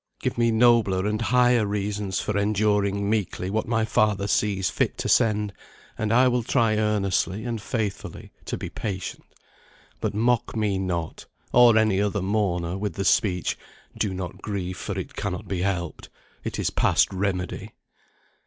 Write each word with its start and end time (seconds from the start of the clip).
Give 0.19 0.35
me 0.35 0.49
nobler 0.49 1.05
and 1.05 1.21
higher 1.21 1.63
reasons 1.67 2.19
for 2.19 2.35
enduring 2.35 3.07
meekly 3.07 3.51
what 3.51 3.67
my 3.67 3.85
Father 3.85 4.27
sees 4.27 4.67
fit 4.67 4.97
to 4.97 5.07
send, 5.07 5.53
and 5.95 6.11
I 6.11 6.27
will 6.27 6.41
try 6.41 6.75
earnestly 6.77 7.45
and 7.45 7.61
faithfully 7.61 8.31
to 8.45 8.57
be 8.57 8.67
patient; 8.67 9.23
but 9.99 10.15
mock 10.15 10.55
me 10.55 10.79
not, 10.79 11.27
or 11.53 11.77
any 11.77 12.01
other 12.01 12.23
mourner, 12.23 12.79
with 12.79 12.93
the 12.95 13.05
speech, 13.05 13.59
"Do 13.95 14.11
not 14.11 14.41
grieve, 14.41 14.79
for 14.79 14.97
it 14.97 15.15
cannot 15.15 15.47
be 15.47 15.61
helped. 15.61 16.09
It 16.43 16.57
is 16.57 16.71
past 16.71 17.13
remedy." 17.13 17.73